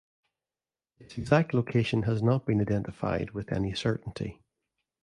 [0.97, 4.41] Its exact location has not been identified with any certainty.